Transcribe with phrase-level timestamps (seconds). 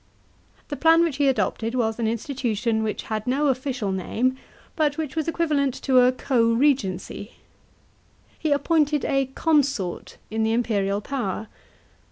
[0.69, 4.35] The plan which he adopted was an institution which had no official name,
[4.75, 7.33] but which was equivalent to a co regency.
[8.39, 11.49] He appointed a "consort" in the imperial power.